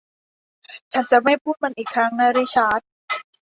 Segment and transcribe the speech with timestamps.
[0.91, 2.79] ฉันจะไม่พูดมันอีกครั้งนะริชาร์ด